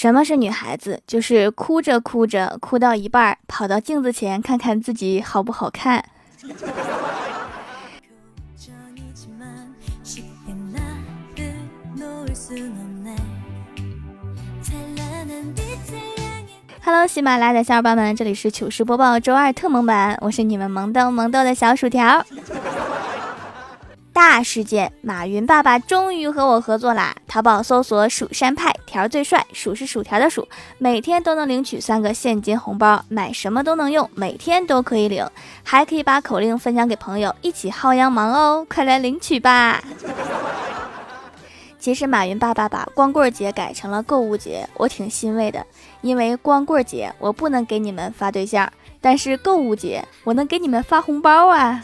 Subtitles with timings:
[0.00, 1.02] 什么是女孩子？
[1.06, 6.02] 就是哭着哭着，哭到一半，跑到镜子前看看自己好不好看。
[16.82, 22.24] Hello，喜马拉雅的小伙伴们，这里是糗事播报周二特萌版，我是你们萌豆萌豆的小薯条。
[24.20, 27.16] 大事件，马云爸爸终于和我合作啦！
[27.26, 30.46] 淘宝搜索“蜀山派条最帅”，数是薯条的数，
[30.76, 35.26] 每天都能领取三个现金红包，买什么都能用，每天都可以领，
[35.64, 38.66] 还可以把口令分享给朋友，一起薅羊毛哦！
[38.68, 39.82] 快来领取吧！
[41.78, 45.64] 其实马云爸爸把光棍节改成了购物节，我挺欣慰的，
[46.02, 51.82] 因为光棍节我不能给你们发对象，但是购物节我能给你们发红包啊！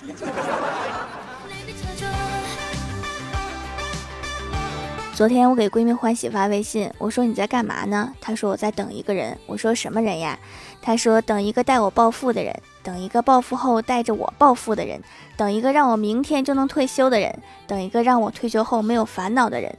[5.16, 8.12] 昨天我给闺蜜欢喜发微信，我说你在干嘛呢？
[8.20, 9.34] 她说我在等一个人。
[9.46, 10.38] 我说什么人呀？
[10.82, 15.00] 她说等一个带我暴富的人，等一个暴富后带着我暴富的人，
[15.34, 17.34] 等一个让我明天就能退休的人，
[17.66, 19.74] 等一个让我退休后没有烦恼的人。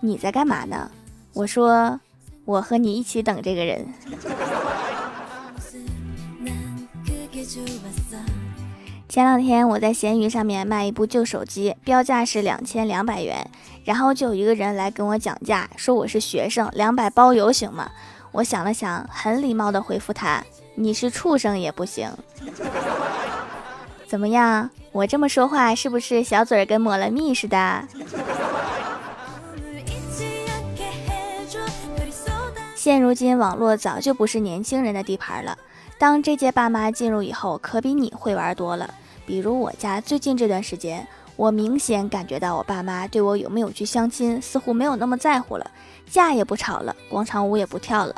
[0.00, 0.90] 你在干嘛呢？
[1.34, 2.00] 我说
[2.44, 3.86] 我和你一起等这个人。
[9.10, 13.44] 前两天我在闲鱼上面卖一部旧手机，标价是两千两百元。
[13.84, 17.90] 然后就有一个人来跟我讲价，说我是学生，两百包邮行吗？
[18.30, 20.44] 我想了想，很礼貌的回复他
[20.76, 22.08] ：“你是畜生也不行。”
[24.06, 24.70] 怎么样？
[24.92, 27.84] 我这么说话是不是小嘴儿跟抹了蜜似的？
[32.82, 35.58] 现如今网络早就不是年轻人的地盘了。
[35.98, 38.94] 当这届爸妈进入以后，可比你会玩多了。
[39.26, 41.06] 比如我家最近这段时间。
[41.36, 45.70] 我明显感觉到我爸妈对我有没有去相亲似乎没有那么在乎了，
[46.08, 48.14] 架也不吵了，广场舞也不跳了，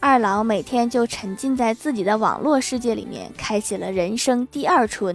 [0.00, 5.14] 二老每天就沉浸在自己的网络世界里面，开启了人生第二春。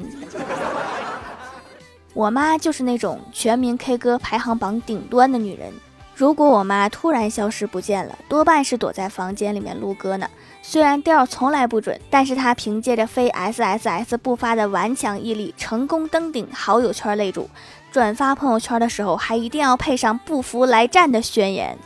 [2.13, 5.73] 我妈就是那种全民 K 歌排行榜顶端的女人。
[6.15, 10.29] 如果我妈突然消失不见了，多半是躲在房间里面录歌呢。
[10.61, 17.49] 虽然调从来不准，但是她凭借着非 S S S 不发的顽强毅力，成功登顶好友圈擂主。
[17.91, 21.77] 转发朋友圈的时候，还一定要配上“不服来战”的宣言。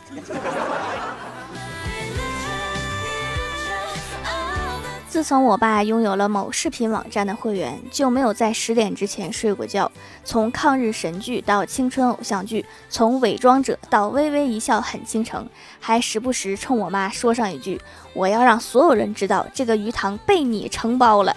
[5.18, 9.90] 自从我爸拥有了某视频网站的会员，就没有在十点之前睡过觉。
[10.22, 15.44] 从抗日神剧到青春偶像剧，从伪装者到微微一笑很倾城，
[15.80, 17.80] 还时不时冲我妈说上一句
[18.14, 21.36] ：“我要让所有人知道，这个鱼塘被你承包了。”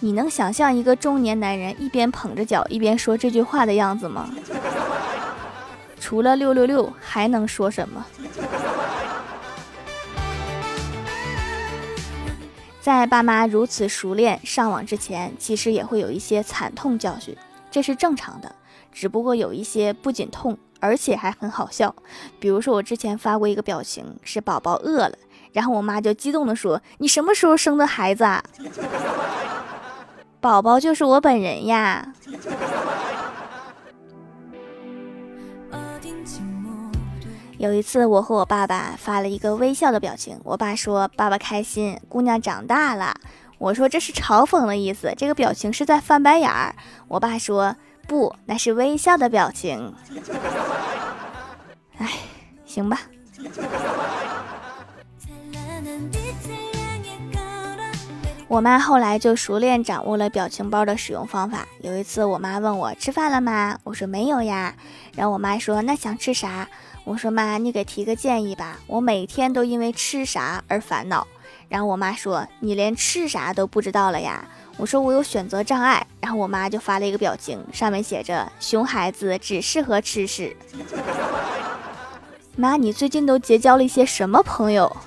[0.00, 4.30] 你能想象一个中年男人一边捧着脚一边说这句话的样子吗？
[6.00, 8.06] 除了六六六，还能说什么？
[12.80, 17.36] 在爸妈如此熟练上网之前，其实也会有一些惨痛教训，
[17.70, 18.54] 这是正常的。
[18.90, 21.94] 只不过有一些不仅痛，而且还很好笑。
[22.40, 25.12] 比如说，我之前发过一个表情，是宝宝饿了，
[25.52, 28.42] 然后我妈就激动地说：“你什么时候生的孩子？”啊？”
[30.40, 32.14] 宝宝就是我本人呀。
[37.60, 40.40] 有一次，我和我爸爸发了一个微笑的表情。
[40.44, 43.14] 我爸说：“爸爸开心，姑娘长大了。”
[43.60, 46.74] 我说：“这是嘲讽的意思，这个表情是在翻白眼儿。”
[47.06, 47.76] 我爸说
[48.08, 49.94] ：“不，那是微笑的表情。”
[52.00, 52.08] 哎，
[52.64, 53.02] 行吧。
[58.48, 61.68] 我妈后来就熟练掌握了表情包的使用方法。
[61.82, 63.78] 有一次，我妈问我吃饭了吗？
[63.84, 64.74] 我说没有呀。
[65.14, 66.66] 然后我妈说：“那想吃啥？”
[67.04, 71.26] 我说妈，你给提个建议吧，我每天都因为吃啥而烦恼。
[71.68, 74.44] 然后我妈说，你连吃啥都不知道了呀？
[74.76, 76.06] 我说我有选择障碍。
[76.20, 80.56] 然后我妈就发了一个表情，上面写着熊孩子只适合吃屎。
[82.54, 84.96] 妈，你最近都结交了一些什么朋友？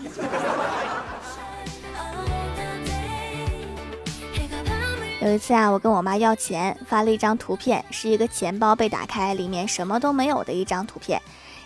[5.21, 11.21] 有一次啊，我跟我妈要钱，发了一张图片，是一个钱包被打开，里面什么都没有的一张图片。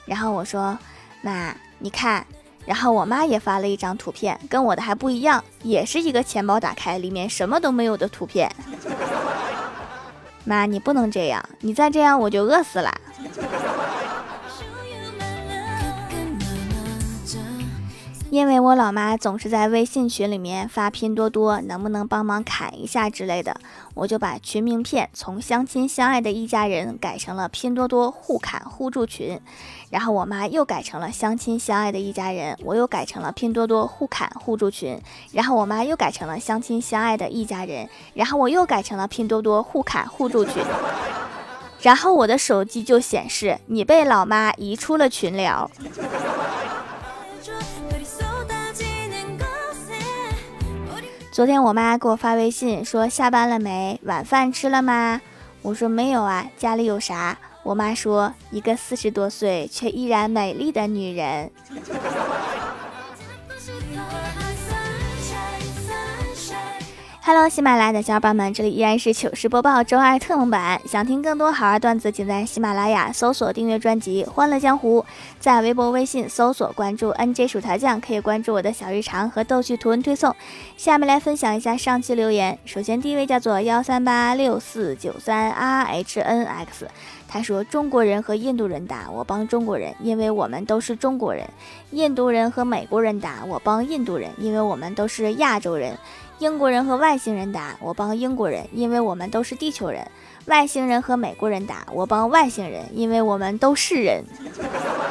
[0.08, 0.76] 然后我说
[1.22, 2.26] ：“妈，你看。”
[2.66, 8.52] 然后我妈也发了一张图片，跟我的还不一样，也是一个钱包打开，里面什么都没有的图片。
[10.44, 12.94] 妈，你不能这样，你再这样我就饿死了。
[18.30, 23.56] 因为我老妈总是在微信群里面发拼多多，能不能帮忙砍一下之类的，
[23.94, 29.40] 我就把群名片从相亲相爱的一家人改成了拼多多互砍互助群，
[29.90, 35.00] 然后我妈又改成了相亲相爱的一家人，我又改成了拼多多互砍互助群，
[35.32, 40.62] 然后我妈又改成了相亲相爱的一家人，然后我又改成了拼多多互砍互助群，
[41.82, 45.72] 然后我的手机就显示你被老妈移出了群聊。
[51.38, 55.22] 昨天我妈给我发微信说下班了没，晚饭吃了吗？
[55.62, 57.38] 我说没有啊，家里有啥？
[57.62, 61.52] 我妈说一个四十多岁却依然美丽的女人。
[67.28, 70.80] Hello，喜马拉雅的小伙伴们，这里依然是糗事播报周二特蒙版。
[70.86, 75.02] 想听更多好玩段子，请在喜马拉雅搜索订阅专辑《欢乐江湖》。
[75.38, 80.34] 在微博、微信搜索关注 NJ 薯条酱，可以关注我的小日常和逗趣图文推送。
[80.78, 82.58] 下面来分享一下上期留言。
[82.64, 86.86] 首先，第一位叫做幺三八六四九三 RHNX，
[87.28, 91.46] 他说：“中国人和印度人打，我帮中国人，因为我们都是中国人；
[91.92, 95.98] 印度人和美国人打，我帮印度人，因为我们都是亚洲人。”
[96.40, 100.04] 英国人和外星人打，我帮英国人，因为我们都是地球人；
[100.46, 104.24] 外星人和美国人打，我帮外星人，因为我们都是人。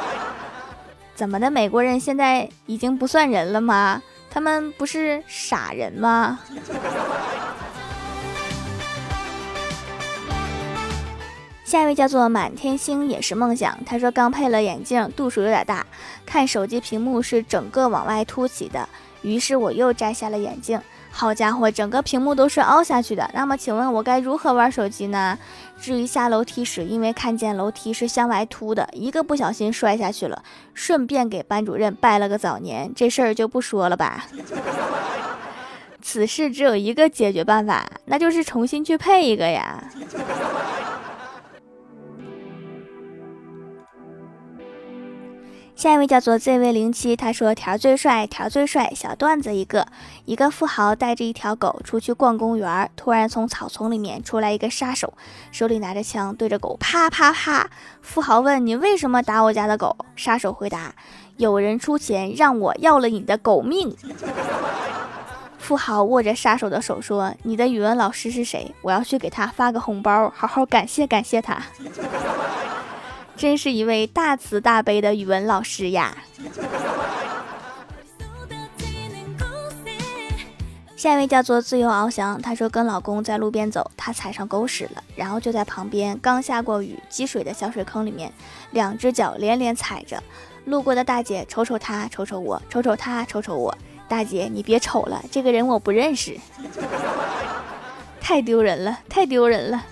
[1.13, 1.51] 怎么的？
[1.51, 4.01] 美国人现在已经不算人了吗？
[4.29, 6.39] 他们不是傻人吗？
[11.67, 15.85] 下一位叫做满天星也是梦想，他说刚配了眼镜，度数有点大，
[16.25, 18.87] 看手机屏幕是整个往外凸起的，
[19.21, 20.79] 于是我又摘下了眼镜。
[21.11, 23.29] 好家伙，整个屏幕都是凹下去的。
[23.33, 25.37] 那么，请问我该如何玩手机呢？
[25.77, 30.41] 至于下楼梯时，因为看见楼梯是向外凸的，一个不小心摔下去了，
[30.73, 32.89] 顺便给班主任拜了个早年。
[32.95, 34.25] 这事儿就不说了吧。
[36.01, 39.83] 此事只有一个解决办法，那就是重新去配一个呀。
[45.77, 48.91] 下一位叫做 ZV 零七，他说条最帅，条最帅。
[48.95, 49.85] 小段子一个，
[50.25, 55.13] 一个富豪带着一条狗出去逛公园，突然从草丛里面出来一个杀手，
[55.51, 57.69] 手里拿着枪对着狗啪啪啪。
[58.01, 59.95] 富豪问你为什么打我家的狗？
[60.15, 60.95] 杀手回答
[61.35, 63.95] 有人出钱让我要了你的狗命。
[65.59, 68.73] 富豪握着杀手的手说你的语文老师是谁？
[68.81, 71.61] 我要去给他发个红包，好好感谢感谢他。
[73.37, 76.17] 真是一位大慈大悲的语文老师呀！
[80.95, 88.33] 下一位叫做自由翱翔，她说跟老公在路边走，她踩上狗屎了，然后就在旁边刚下过雨积水的小水坑里面，
[88.71, 90.21] 两只脚连连踩着。
[90.65, 93.77] 路过的大姐瞅瞅她，瞅瞅我，瞅瞅她，瞅瞅我。
[94.09, 96.35] 大姐你别瞅了，这个人我不认识，
[98.19, 99.85] 太丢人了，太丢人了。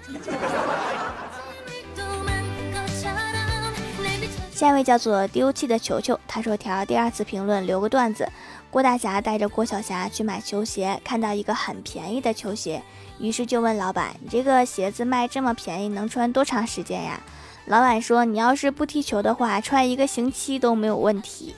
[4.56, 8.26] 下一位叫做丢弃的球球，他说：“条第二次评论留个段子。
[8.72, 12.82] 郭大侠带着郭小霞去买球鞋，看到一个很便宜的球鞋，
[13.20, 17.20] 于是就问老板：‘你这个鞋子卖这么便宜，能穿多长时间呀？’
[17.68, 21.54] 老板说：‘你要是不踢球的话，穿一个星期都没有问题。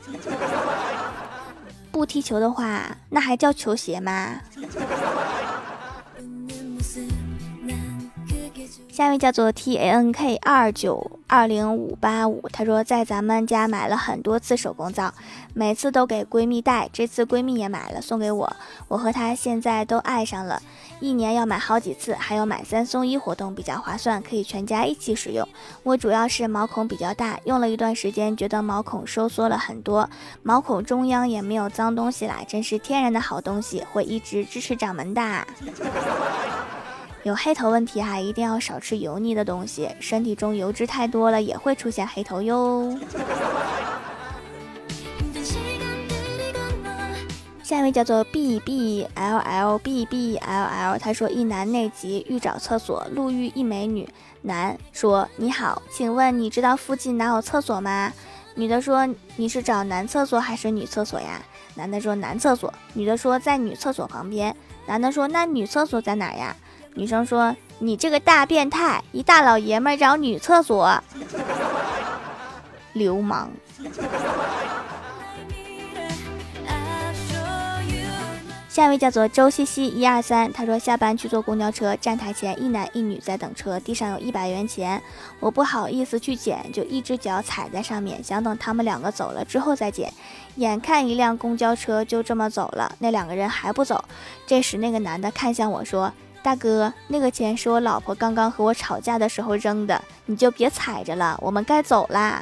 [1.93, 4.41] 不踢球的话，那还叫球鞋吗？’”
[8.97, 15.13] 下一位叫做 T A N K 二九二零五八五，他说在咱们家买了很多次手工皂，
[15.53, 18.51] 每次都给闺蜜带，这次闺蜜也买了送给我，
[18.87, 20.59] 我和她现在都爱上了，
[20.99, 25.47] 一年要买好几次，还有买三送一活动比较划算，可以全家一起使用。
[25.83, 30.09] 我主要是毛孔比较大，用了一段时间，觉得毛孔收缩了很多，
[30.41, 35.21] 毛孔中央也没有脏东西啦，真是天然的好东西，会一直支持掌门的。
[37.23, 42.97] 有黑头问题哈，一定要少吃油腻的东西，身体中油脂太多了也会出现黑头哟。
[47.63, 54.07] 下一位叫做 B B L L B B L L，他说一男内急欲找厕所，路遇一美女，
[54.43, 58.13] 男说你好，请问你知道附近哪有厕所吗？
[58.55, 59.05] 女的说
[59.35, 61.41] 你是找男厕所还是女厕所呀？
[61.75, 64.55] 男的说男厕所，女的说在女厕所旁边，
[64.87, 66.55] 男的说那女厕所在哪呀？
[66.97, 70.99] 女生说：“你这个大变态，一大老爷们儿找女厕所，
[72.93, 73.51] 流氓。”
[78.67, 85.01] 下一位叫做周西西一二三，他说下班去坐公交车，站台前一男一女在等车，地上有一百元钱，
[85.39, 90.11] 我不好意思去捡，就一只脚踩在上面，想等他们两个走了之后再捡。
[90.55, 94.03] 眼看一辆公交车就这么走了，那两个人还不走，
[94.47, 96.13] 这时那个男的看向我说
[96.47, 102.41] ：“大哥，那个钱是我老婆刚刚和我吵架的时候扔的，你就别踩着了，我们该走啦。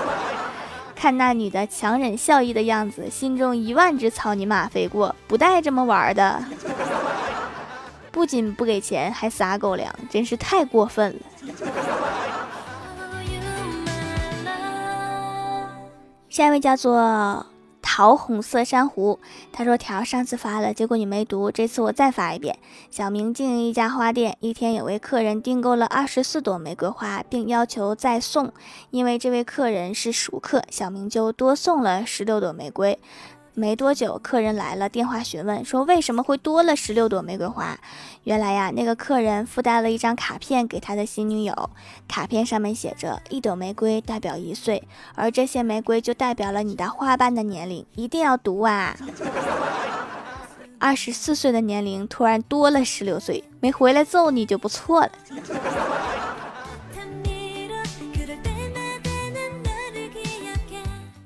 [0.96, 6.42] ”看那女的强忍笑意的样子，心中一万只草泥马飞过，不带这么玩的。
[8.10, 11.20] 不仅不给钱，还撒狗粮，真是太过分了。
[16.30, 17.44] 下一位叫做。
[17.96, 19.20] 桃红色珊瑚，
[19.52, 22.58] 他说条上次发了，结果你没读，这次我再发一遍。
[22.90, 28.52] 小明经营一家花店，一天有位客人订购了二十四朵玫瑰花，并要求再送，
[28.90, 32.98] 因为这位客人是熟客，小明就多送了十六朵玫瑰。
[33.56, 37.78] 没多久，客人来了，电话询问说为什么会多了十六朵玫瑰花。
[38.24, 41.70] 原来呀，那个客人附带了一张卡片给他的新女友，
[42.08, 44.82] 卡片上面写着一朵玫瑰代表一岁，
[45.14, 48.96] 而这些玫瑰就代表了你的花瓣的年龄，一定要读啊！
[50.80, 55.12] 二十四岁的年龄突然多了十六岁，没回来揍你就不错了。